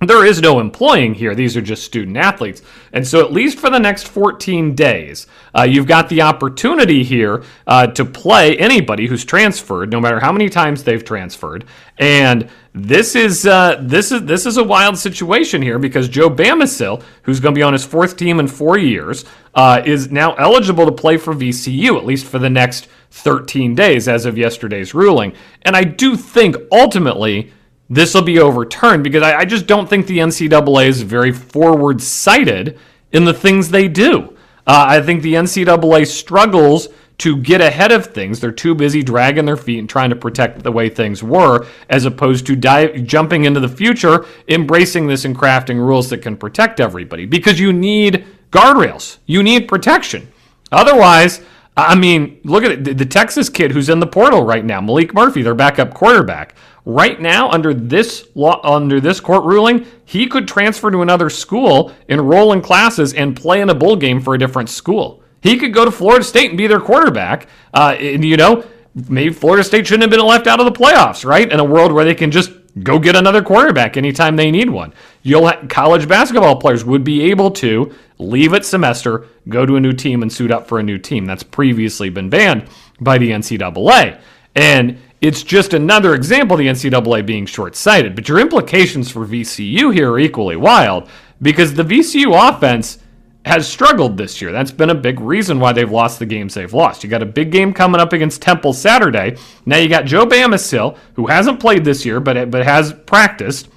[0.00, 1.34] There is no employing here.
[1.34, 2.60] These are just student athletes.
[2.92, 7.42] And so, at least for the next 14 days, uh, you've got the opportunity here
[7.66, 11.64] uh, to play anybody who's transferred, no matter how many times they've transferred.
[11.96, 17.02] And this is uh, this is this is a wild situation here because Joe Bamisile,
[17.22, 20.84] who's going to be on his fourth team in four years, uh, is now eligible
[20.84, 25.32] to play for VCU at least for the next 13 days as of yesterday's ruling.
[25.62, 27.50] And I do think ultimately
[27.88, 32.02] this will be overturned because I, I, just don't think the NCAA is very forward
[32.02, 32.78] sighted
[33.12, 34.36] in the things they do.
[34.66, 38.40] Uh, I think the NCAA struggles to get ahead of things.
[38.40, 42.04] They're too busy dragging their feet and trying to protect the way things were, as
[42.04, 46.80] opposed to dive, jumping into the future, embracing this and crafting rules that can protect
[46.80, 47.24] everybody.
[47.24, 50.30] Because you need guardrails, you need protection.
[50.72, 51.40] Otherwise,
[51.76, 52.84] I mean, look at it.
[52.84, 56.54] The, the Texas kid who's in the portal right now, Maalik Murphy, their backup quarterback.
[56.88, 61.92] Right now, under this law, under this court ruling, he could transfer to another school,
[62.06, 65.20] enroll in classes, and play in a bowl game for a different school.
[65.42, 67.48] He could go to Florida State and be their quarterback.
[67.74, 68.64] Uh, and, you know,
[69.08, 71.50] maybe Florida State shouldn't have been left out of the playoffs, right?
[71.50, 72.52] In a world where they can just
[72.84, 74.94] go get another quarterback anytime they need one.
[75.22, 79.92] You'll college basketball players would be able to leave at semester, go to a new
[79.92, 81.26] team, and suit up for a new team.
[81.26, 82.68] That's previously been banned
[83.00, 84.20] by the NCAA.
[84.54, 88.14] And it's just another example of the NCAA being short sighted.
[88.14, 91.08] But your implications for VCU here are equally wild
[91.40, 92.98] because the VCU offense
[93.46, 94.50] has struggled this year.
[94.50, 97.04] That's been a big reason why they've lost the games they've lost.
[97.04, 99.36] You got a big game coming up against Temple Saturday.
[99.64, 103.68] Now you got Joe Bamisile, who hasn't played this year, but but has practiced.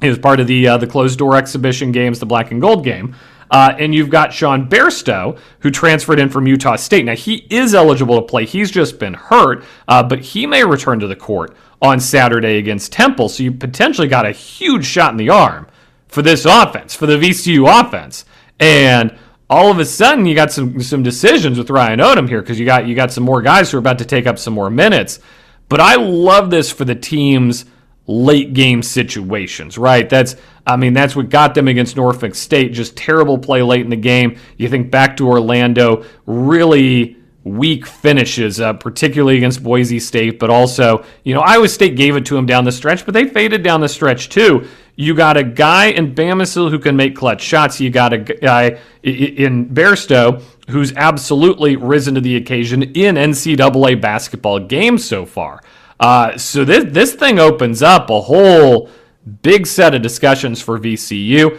[0.00, 2.84] He was part of the uh, the closed door exhibition games, the black and gold
[2.84, 3.14] game.
[3.52, 7.04] Uh, and you've got Sean Bairstow, who transferred in from Utah State.
[7.04, 8.46] Now, he is eligible to play.
[8.46, 12.92] He's just been hurt, uh, but he may return to the court on Saturday against
[12.92, 13.28] Temple.
[13.28, 15.66] So you potentially got a huge shot in the arm
[16.08, 18.24] for this offense, for the VCU offense.
[18.58, 19.18] And
[19.50, 22.64] all of a sudden, you got some some decisions with Ryan Odom here because you
[22.64, 25.18] got you got some more guys who are about to take up some more minutes.
[25.68, 27.66] But I love this for the teams
[28.06, 30.08] late game situations, right?
[30.08, 30.36] That's
[30.66, 32.72] I mean, that's what got them against Norfolk State.
[32.72, 34.38] Just terrible play late in the game.
[34.56, 41.04] You think back to Orlando, really weak finishes, uh, particularly against Boise State, but also,
[41.24, 43.80] you know, Iowa State gave it to them down the stretch, but they faded down
[43.80, 44.68] the stretch too.
[44.94, 47.80] You got a guy in Bamisile who can make clutch shots.
[47.80, 54.60] You got a guy in Bairstow who's absolutely risen to the occasion in NCAA basketball
[54.60, 55.62] games so far.
[56.02, 58.90] Uh, so this this thing opens up a whole
[59.42, 61.56] big set of discussions for VCU.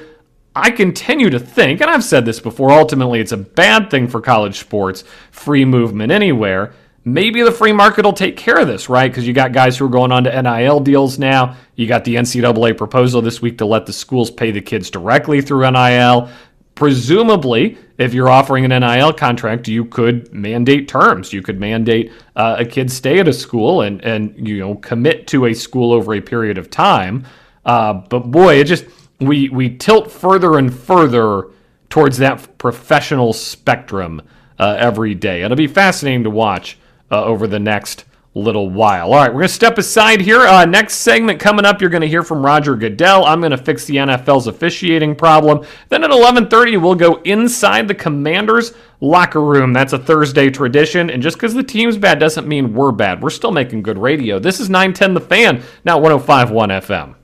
[0.54, 4.20] I continue to think, and I've said this before, ultimately it's a bad thing for
[4.20, 6.74] college sports, free movement anywhere.
[7.06, 9.10] Maybe the free market will take care of this, right?
[9.10, 11.56] Because you got guys who are going on to NIL deals now.
[11.76, 15.42] You got the NCAA proposal this week to let the schools pay the kids directly
[15.42, 16.30] through NIL.
[16.76, 21.32] Presumably, if you're offering an NIL contract, you could mandate terms.
[21.32, 25.28] You could mandate uh, a kid stay at a school and and you know commit
[25.28, 27.26] to a school over a period of time.
[27.66, 28.86] Uh, but boy, it just
[29.20, 31.50] we we tilt further and further
[31.90, 34.22] towards that professional spectrum
[34.58, 35.44] uh, every day.
[35.44, 36.78] It'll be fascinating to watch
[37.12, 39.14] uh, over the next little while.
[39.14, 40.42] All right, we're going to step aside here.
[40.42, 43.26] Uh, next segment coming up, you're going to hear from Roger Goodell.
[43.26, 45.66] I'm going to fix the NFL's officiating problem.
[45.90, 49.74] Then at 11:30, we'll go inside the Commanders locker room.
[49.74, 53.22] That's a Thursday tradition, and just because the team's bad doesn't mean we're bad.
[53.22, 54.40] We're still making good radio.
[54.40, 57.16] This is 910 The Fan, now 105.1 FM.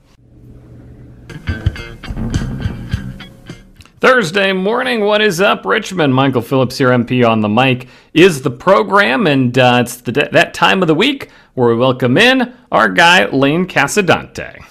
[3.99, 6.15] Thursday morning, what is up, Richmond?
[6.15, 10.53] Michael Phillips here, MP on the mic, is the program, and uh, it's the, that
[10.53, 14.63] time of the week where we welcome in our guy, Lane Casadonte.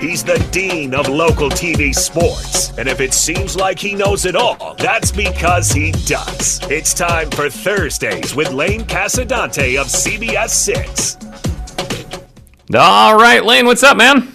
[0.00, 2.70] He's the dean of local TV sports.
[2.78, 6.60] And if it seems like he knows it all, that's because he does.
[6.70, 11.18] It's time for Thursdays with Lane Casadonte of CBS 6.
[12.74, 14.32] All right, Lane, what's up, man?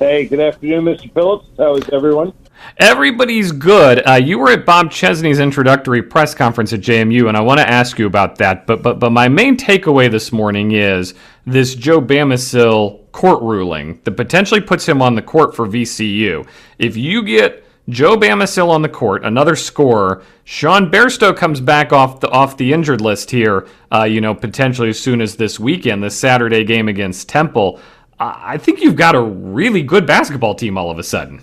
[0.00, 1.12] Hey, good afternoon, Mr.
[1.12, 1.44] Phillips.
[1.58, 2.32] How is everyone?
[2.78, 4.00] Everybody's good.
[4.08, 7.68] Uh, you were at Bob Chesney's introductory press conference at JMU, and I want to
[7.68, 8.66] ask you about that.
[8.66, 11.12] But but but my main takeaway this morning is
[11.44, 16.48] this Joe Bamisile court ruling that potentially puts him on the court for VCU.
[16.78, 20.22] If you get Joe Bamisile on the court, another scorer.
[20.44, 23.66] Sean Bairstow comes back off the off the injured list here.
[23.92, 27.80] Uh, you know, potentially as soon as this weekend, the Saturday game against Temple.
[28.20, 31.40] I think you've got a really good basketball team all of a sudden.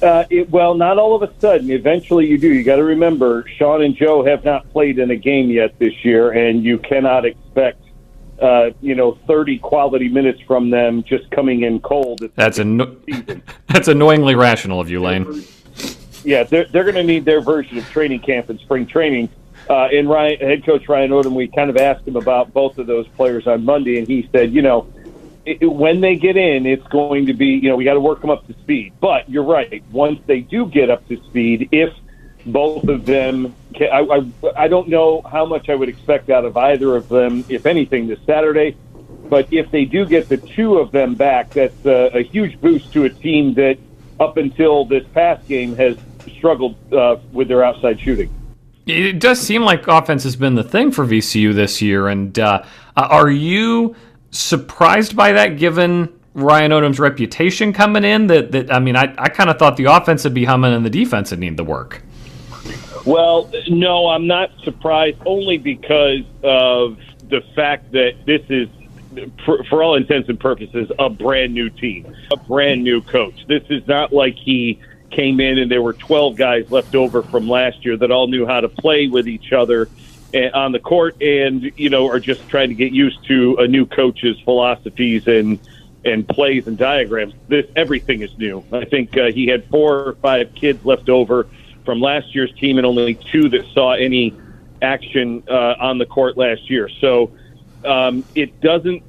[0.00, 1.70] Uh, it, well, not all of a sudden.
[1.70, 2.48] Eventually, you do.
[2.48, 5.92] You got to remember, Sean and Joe have not played in a game yet this
[6.04, 7.82] year, and you cannot expect,
[8.40, 12.22] uh, you know, thirty quality minutes from them just coming in cold.
[12.34, 12.96] That's anno-
[13.66, 15.44] that's annoyingly rational of you, Lane.
[16.24, 19.28] Yeah, they're they're going to need their version of training camp and spring training.
[19.68, 22.86] Uh, and Ryan, head coach Ryan Odom, we kind of asked him about both of
[22.86, 24.86] those players on Monday, and he said, you know
[25.48, 28.20] it, when they get in, it's going to be, you know, we got to work
[28.20, 28.92] them up to speed.
[29.00, 29.82] But you're right.
[29.90, 31.94] Once they do get up to speed, if
[32.44, 36.56] both of them, I, I, I don't know how much I would expect out of
[36.56, 38.76] either of them, if anything, this Saturday.
[39.28, 42.92] But if they do get the two of them back, that's a, a huge boost
[42.92, 43.78] to a team that,
[44.20, 45.96] up until this past game, has
[46.36, 48.32] struggled uh, with their outside shooting.
[48.86, 52.08] It does seem like offense has been the thing for VCU this year.
[52.08, 52.64] And uh,
[52.96, 53.94] are you
[54.30, 58.26] surprised by that given Ryan Odom's reputation coming in?
[58.28, 60.84] That, that I mean, I, I kind of thought the offense would be humming and
[60.84, 62.02] the defense would need the work.
[63.04, 68.68] Well, no, I'm not surprised only because of the fact that this is,
[69.44, 73.46] for, for all intents and purposes, a brand new team, a brand new coach.
[73.46, 77.48] This is not like he came in and there were 12 guys left over from
[77.48, 79.88] last year that all knew how to play with each other
[80.34, 83.86] on the court and, you know, are just trying to get used to a new
[83.86, 85.58] coach's philosophies and
[86.04, 87.34] and plays and diagrams.
[87.48, 88.64] This everything is new.
[88.72, 91.48] I think uh, he had four or five kids left over
[91.84, 94.38] from last year's team and only two that saw any
[94.80, 96.88] action uh, on the court last year.
[97.00, 97.32] So
[97.84, 99.02] um, it doesn't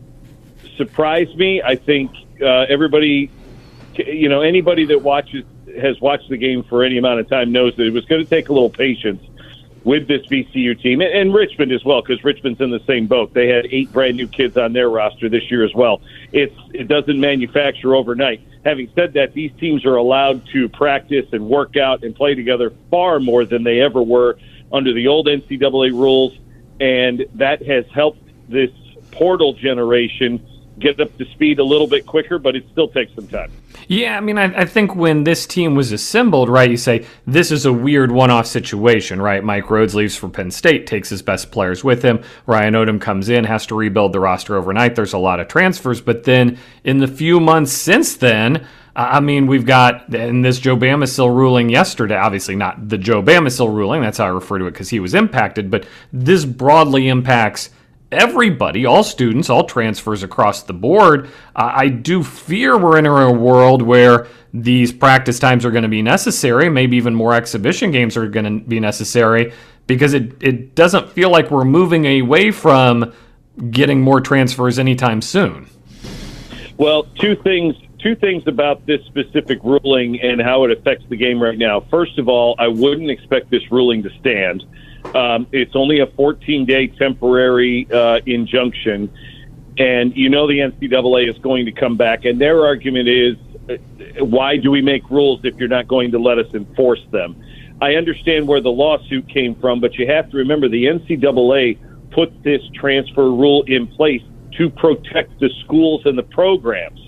[0.78, 1.62] surprise me.
[1.62, 3.30] I think uh, everybody,
[3.96, 5.46] you know, anybody that watches
[5.80, 8.30] has watched the game for any amount of time knows that it was going to
[8.30, 9.24] take a little patience
[9.84, 13.34] with this VCU team and, Richmond as well, because Richmond's in the same boat.
[13.34, 16.02] They had eight brand new kids on their roster this year as well.
[16.32, 21.48] It's it doesn't manufacture overnight having said that, these teams are allowed to practice and
[21.48, 24.38] work out and play together far more than they ever were
[24.72, 26.34] under the old NCAA rules,
[26.80, 28.72] and that has helped this
[29.12, 30.46] portal generation
[30.80, 33.52] get up to speed a little bit quicker, but it still takes some time.
[33.88, 37.52] Yeah, I mean, I, I, think when this team was assembled, right, you say this
[37.52, 39.44] is a weird one off situation, right?
[39.44, 42.22] Mike Rhoades leaves for Penn State, takes his best players with him.
[42.46, 44.96] Ryan Odom comes in, has to rebuild the roster overnight.
[44.96, 46.02] There's a lot of transfers.
[46.02, 50.76] But then in the few months since then, I mean, we've got in this Joe
[50.76, 54.72] Bamisile ruling yesterday, obviously not the Joe Bamisile ruling, that's how I refer to it
[54.72, 57.70] because he was impacted, but this broadly impacts
[58.12, 61.28] everybody, all students, all transfers across the board.
[61.56, 65.90] Uh, I do fear we're entering a world where these practice times are going to
[65.90, 66.70] be necessary.
[66.70, 69.54] Maybe even more exhibition games are going to be necessary
[69.88, 73.14] because it, it doesn't feel like we're moving away from
[73.72, 75.70] getting more transfers anytime soon.
[76.78, 77.76] Well, two things.
[78.00, 81.82] Two things about this specific ruling and how it affects the game right now.
[81.82, 84.64] First of all, I wouldn't expect this ruling to stand.
[85.16, 89.12] Um, it's only a 14 day temporary uh, injunction.
[89.78, 93.36] And you know the NCAA is going to come back, and their argument is
[93.70, 97.42] uh, why do we make rules if you're not going to let us enforce them?
[97.82, 101.78] I understand where the lawsuit came from, but you have to remember the NCAA
[102.12, 104.22] put this transfer rule in place
[104.58, 107.00] to protect the schools and the programs.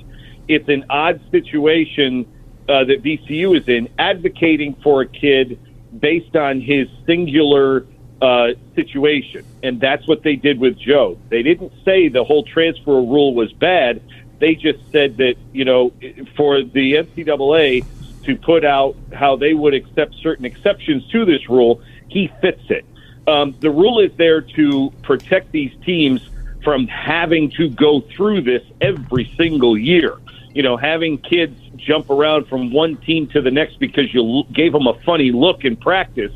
[0.47, 2.25] It's an odd situation
[2.69, 5.59] uh, that VCU is in, advocating for a kid
[5.97, 7.86] based on his singular
[8.21, 9.45] uh, situation.
[9.63, 11.17] And that's what they did with Joe.
[11.30, 14.01] They didn't say the whole transfer rule was bad.
[14.39, 15.91] They just said that, you know,
[16.36, 17.86] for the NCAA
[18.23, 22.86] to put out how they would accept certain exceptions to this rule, he fits it.
[23.27, 26.27] Um, the rule is there to protect these teams
[26.63, 30.17] from having to go through this every single year.
[30.53, 34.73] You know, having kids jump around from one team to the next because you gave
[34.73, 36.31] them a funny look in practice.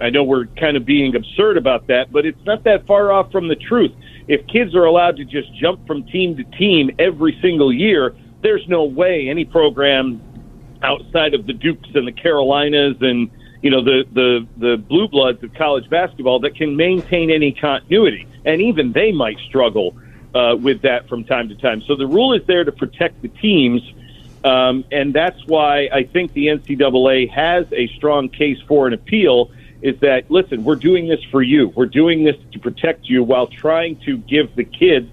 [0.00, 3.30] I know we're kind of being absurd about that, but it's not that far off
[3.30, 3.92] from the truth.
[4.28, 8.66] If kids are allowed to just jump from team to team every single year, there's
[8.66, 10.20] no way any program
[10.82, 13.30] outside of the Dukes and the Carolinas and
[13.62, 18.26] you know the the the blue bloods of college basketball that can maintain any continuity,
[18.46, 19.94] and even they might struggle
[20.34, 21.82] uh, with that from time to time.
[21.82, 23.82] So the rule is there to protect the teams,
[24.44, 29.50] um, and that's why I think the NCAA has a strong case for an appeal.
[29.82, 30.64] Is that listen?
[30.64, 31.68] We're doing this for you.
[31.68, 35.10] We're doing this to protect you while trying to give the kids,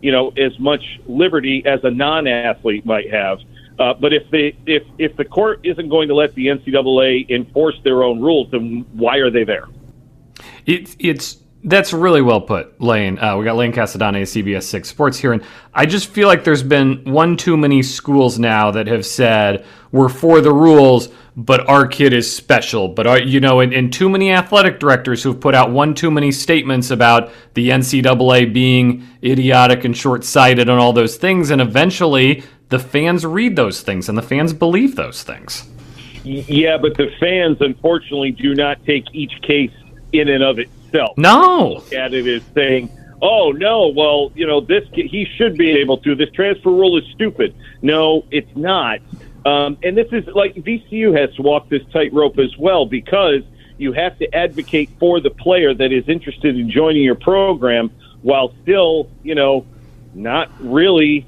[0.00, 3.40] you know, as much liberty as a non-athlete might have.
[3.78, 7.78] Uh, but if the if if the court isn't going to let the NCAA enforce
[7.84, 9.66] their own rules, then why are they there?
[10.64, 13.18] It's it's that's really well put, Lane.
[13.18, 15.42] Uh, we got Lane Casadonte, CBS Six Sports here, and
[15.74, 20.08] I just feel like there's been one too many schools now that have said we're
[20.08, 22.86] for the rules, but our kid is special.
[22.86, 26.10] But our, you know, and, and too many athletic directors who've put out one too
[26.10, 32.44] many statements about the NCAA being idiotic and short-sighted and all those things, and eventually
[32.68, 35.68] the fans read those things and the fans believe those things.
[36.22, 39.72] Yeah, but the fans unfortunately do not take each case
[40.12, 40.75] in and of itself.
[41.16, 45.70] No, look at it as saying, "Oh no, well, you know, this he should be
[45.72, 46.14] able to.
[46.14, 49.00] This transfer rule is stupid." No, it's not.
[49.44, 53.42] Um, and this is like VCU has to walk this tightrope as well because
[53.78, 57.90] you have to advocate for the player that is interested in joining your program
[58.22, 59.64] while still, you know,
[60.14, 61.26] not really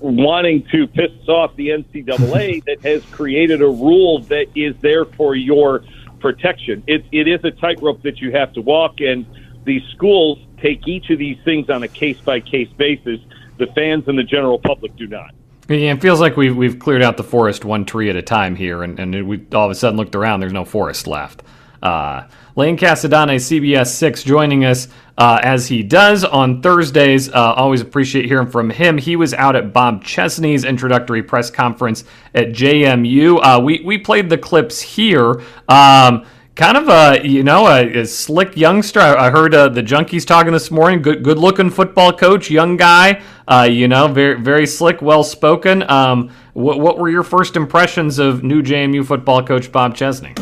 [0.00, 5.34] wanting to piss off the NCAA that has created a rule that is there for
[5.34, 5.84] your
[6.22, 6.82] protection.
[6.86, 9.26] It, it is a tightrope that you have to walk, and
[9.64, 13.20] these schools take each of these things on a case by case basis.
[13.58, 15.34] The fans and the general public do not.
[15.68, 18.56] Yeah, it feels like we've we've cleared out the forest one tree at a time
[18.56, 20.40] here, and, and we all of a sudden looked around.
[20.40, 21.42] There's no forest left.
[21.82, 27.28] Uh, Lane Casadonte, CBS 6, joining us uh, as he does on Thursdays.
[27.30, 28.98] Uh, always appreciate hearing from him.
[28.98, 32.04] He was out at Bob Chesney's introductory press conference
[32.34, 33.40] at JMU.
[33.42, 35.42] Uh, we, we played the clips here.
[35.68, 39.00] Um, kind of a you know a, a slick youngster.
[39.00, 41.02] I, I heard uh, the junkies talking this morning.
[41.02, 43.22] Good good looking football coach, young guy.
[43.48, 45.82] Uh, you know, very very slick, well spoken.
[45.90, 50.34] Um, what, what were your first impressions of new JMU football coach Bob Chesney?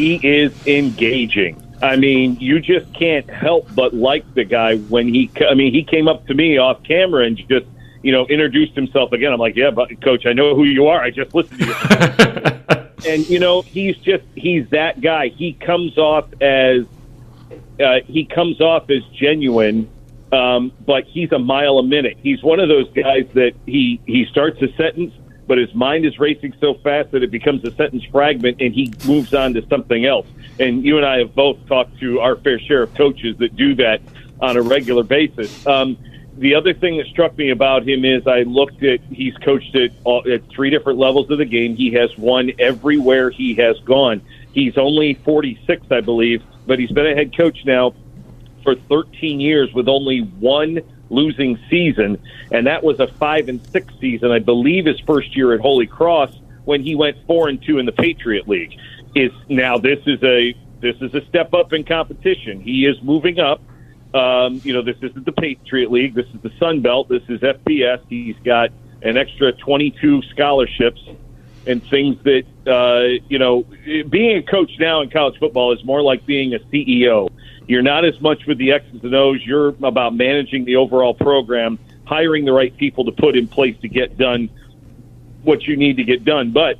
[0.00, 1.62] He is engaging.
[1.82, 5.30] I mean, you just can't help but like the guy when he.
[5.46, 7.66] I mean, he came up to me off camera and just
[8.02, 9.30] you know introduced himself again.
[9.30, 11.02] I'm like, yeah, but coach, I know who you are.
[11.02, 13.10] I just listened to you.
[13.12, 15.28] and you know, he's just he's that guy.
[15.28, 16.86] He comes off as
[17.78, 19.90] uh, he comes off as genuine,
[20.32, 22.16] um, but he's a mile a minute.
[22.22, 25.12] He's one of those guys that he he starts a sentence,
[25.50, 28.92] but his mind is racing so fast that it becomes a sentence fragment, and he
[29.04, 30.28] moves on to something else.
[30.60, 33.74] And you and I have both talked to our fair share of coaches that do
[33.74, 34.00] that
[34.40, 35.66] on a regular basis.
[35.66, 35.98] Um,
[36.38, 39.90] the other thing that struck me about him is I looked at he's coached at,
[40.04, 41.74] all, at three different levels of the game.
[41.74, 44.22] He has won everywhere he has gone.
[44.52, 47.92] He's only 46, I believe, but he's been a head coach now
[48.62, 50.78] for 13 years with only one
[51.10, 52.18] losing season,
[52.50, 55.86] and that was a five and six season, I believe, his first year at Holy
[55.86, 56.32] Cross
[56.64, 58.78] when he went four and two in the Patriot League.
[59.14, 62.60] Is now this is a this is a step up in competition.
[62.60, 63.60] He is moving up.
[64.14, 66.14] Um, you know, this isn't the Patriot League.
[66.14, 67.08] This is the Sun Belt.
[67.08, 68.00] This is FBS.
[68.08, 68.70] He's got
[69.02, 71.00] an extra 22 scholarships
[71.66, 73.64] and things that, uh, you know,
[74.08, 77.30] being a coach now in college football is more like being a CEO.
[77.66, 79.44] You're not as much with the X's and O's.
[79.44, 83.88] You're about managing the overall program, hiring the right people to put in place to
[83.88, 84.48] get done
[85.42, 86.50] what you need to get done.
[86.50, 86.78] But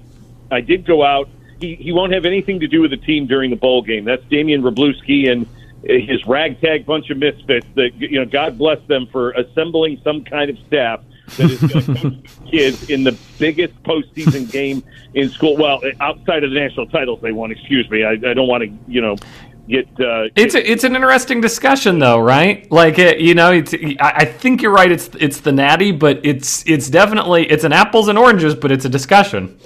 [0.51, 1.29] I did go out.
[1.61, 4.05] He, he won't have anything to do with the team during the bowl game.
[4.05, 5.47] That's Damian Wroblewski and
[5.83, 10.51] his ragtag bunch of misfits that you know god bless them for assembling some kind
[10.51, 11.01] of staff
[11.37, 14.83] that is going to coach kids in the biggest postseason game
[15.15, 18.05] in school well outside of the national titles they won excuse me.
[18.05, 19.17] I, I don't want to you know
[19.69, 22.71] get uh, it's a, it's an interesting discussion though right?
[22.71, 26.21] Like it, you know it's I, I think you're right it's it's the natty but
[26.25, 29.59] it's it's definitely it's an apples and oranges but it's a discussion.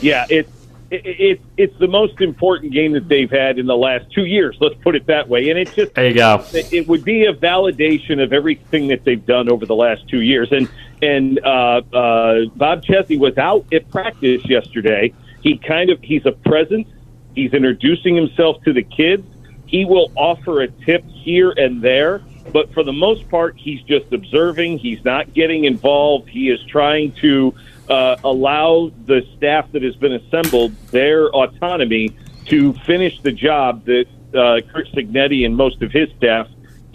[0.00, 0.57] Yeah it's
[0.90, 4.56] it, it, it's the most important game that they've had in the last two years.
[4.60, 5.50] Let's put it that way.
[5.50, 6.44] And it just there you go.
[6.52, 10.22] It, it would be a validation of everything that they've done over the last two
[10.22, 10.50] years.
[10.50, 10.68] And
[11.02, 15.12] and uh, uh, Bob Chesney was out at practice yesterday.
[15.42, 16.88] He kind of he's a presence.
[17.34, 19.26] He's introducing himself to the kids.
[19.66, 22.22] He will offer a tip here and there,
[22.52, 24.78] but for the most part, he's just observing.
[24.78, 26.30] He's not getting involved.
[26.30, 27.54] He is trying to
[27.88, 32.14] uh, allow the staff that has been assembled their autonomy
[32.46, 36.48] to finish the job that uh, Curt Cignetti and most of his staff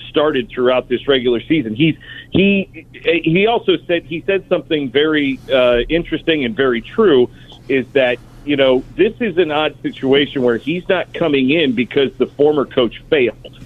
[0.10, 1.74] started throughout this regular season.
[1.74, 1.96] He's
[2.32, 7.30] he he also said he said something very uh, interesting and very true
[7.68, 12.14] is that you know this is an odd situation where he's not coming in because
[12.18, 13.60] the former coach failed.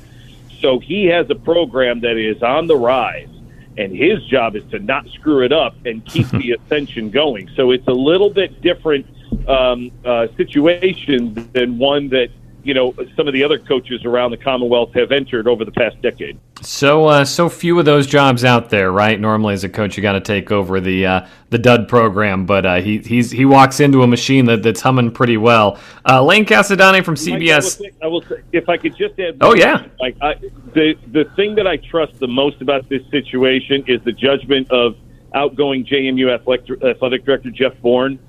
[0.61, 3.36] So he has a program that is on the rise
[3.77, 7.49] and his job is to not screw it up and keep the ascension going.
[7.55, 9.05] So it's a little bit different
[9.47, 12.29] um, uh, situation than one that
[12.67, 15.99] you know some of the other coaches around the Commonwealth have entered over the past
[16.01, 16.37] decade.
[16.61, 19.17] So uh, so few of those jobs out there, right?
[19.17, 22.65] Normally, as a coach, you got to take over the uh, the dud program, but
[22.65, 25.79] uh, he he's he walks into a machine that, that's humming pretty well.
[26.07, 27.49] Uh, Lane Casadonte from CBS.
[27.49, 29.37] I will, say, I will, say, if I could just add.
[29.39, 29.87] Oh yeah.
[30.01, 30.33] Like I,
[30.73, 34.97] the the thing that I trust the most about this situation is the judgment of
[35.33, 38.19] outgoing JMU athletic, athletic director Jeff Bourne.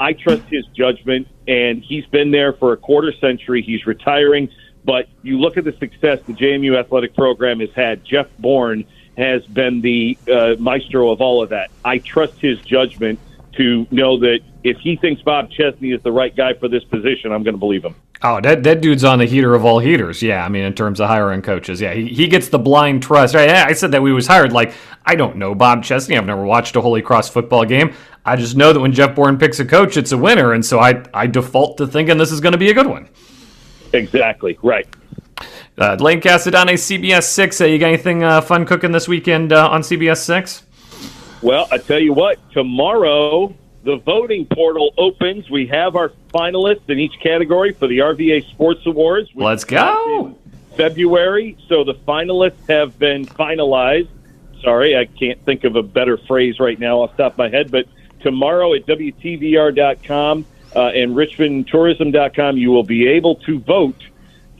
[0.00, 3.62] I trust his judgment, and he's been there for a quarter century.
[3.62, 4.50] He's retiring,
[4.84, 8.04] but you look at the success the JMU athletic program has had.
[8.04, 8.84] Jeff Bourne
[9.16, 11.70] has been the uh, maestro of all of that.
[11.84, 13.18] I trust his judgment
[13.52, 17.32] to know that if he thinks Bob Chesney is the right guy for this position,
[17.32, 17.94] I'm going to believe him.
[18.26, 20.22] Oh, that, that dude's on the heater of all heaters.
[20.22, 23.34] Yeah, I mean, in terms of hiring coaches, yeah, he, he gets the blind trust.
[23.34, 23.50] Right?
[23.50, 24.50] I said that we was hired.
[24.50, 24.72] Like,
[25.04, 26.16] I don't know Bob Chesney.
[26.16, 27.92] I've never watched a Holy Cross football game.
[28.24, 30.80] I just know that when Jeff Bourne picks a coach, it's a winner, and so
[30.80, 33.10] I I default to thinking this is going to be a good one.
[33.92, 34.88] Exactly right.
[35.76, 37.60] Uh, Lane Casadonte, CBS Six.
[37.60, 40.62] Uh, you got anything uh, fun cooking this weekend uh, on CBS Six?
[41.42, 42.38] Well, I tell you what.
[42.52, 43.54] Tomorrow,
[43.84, 45.50] the voting portal opens.
[45.50, 49.30] We have our finalists in each category for the RVA Sports Awards.
[49.34, 50.36] Let's go.
[50.76, 51.56] February.
[51.68, 54.08] So the finalists have been finalized.
[54.62, 57.50] Sorry, I can't think of a better phrase right now off the top of my
[57.50, 57.86] head, but
[58.20, 60.46] tomorrow at WTVR.com.
[60.74, 64.02] uh, and RichmondTourism.com, you will be able to vote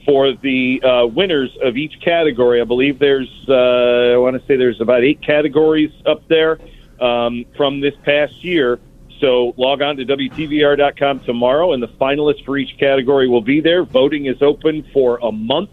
[0.05, 2.61] for the uh, winners of each category.
[2.61, 6.59] I believe there's, uh, I want to say there's about eight categories up there
[7.01, 8.79] um, from this past year.
[9.25, 13.83] So log on to WTVR.com tomorrow, and the finalists for each category will be there.
[13.83, 15.71] Voting is open for a month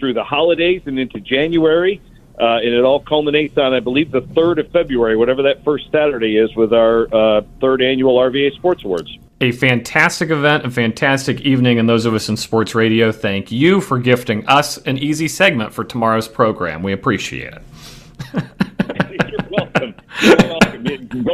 [0.00, 2.02] through the holidays and into January.
[2.40, 5.92] Uh, and it all culminates on, I believe, the 3rd of February, whatever that first
[5.92, 9.16] Saturday is, with our uh, third annual RVA Sports Awards.
[9.40, 13.80] A fantastic event, a fantastic evening, and those of us in sports radio, thank you
[13.80, 16.82] for gifting us an easy segment for tomorrow's program.
[16.82, 17.62] We appreciate it.
[18.34, 19.94] You're welcome.
[20.20, 20.68] You're welcome.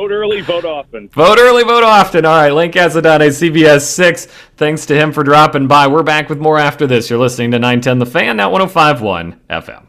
[0.05, 1.09] Vote early, vote often.
[1.09, 2.27] Vote early, vote often.
[2.27, 4.27] All right, Lane Casadonte, CBS 6.
[4.59, 5.87] Thanks to him for dropping by.
[5.87, 7.09] We're back with more after this.
[7.09, 9.87] You're listening to 910 The Fan, now 1051 FM.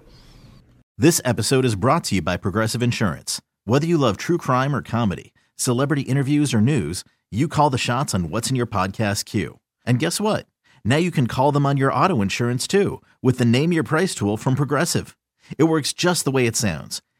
[0.97, 3.41] This episode is brought to you by Progressive Insurance.
[3.65, 8.15] Whether you love true crime or comedy, celebrity interviews or news, you call the shots
[8.15, 9.59] on what's in your podcast queue.
[9.85, 10.45] And guess what?
[10.85, 14.15] Now you can call them on your auto insurance too with the Name Your Price
[14.15, 15.17] tool from Progressive.
[15.57, 17.01] It works just the way it sounds.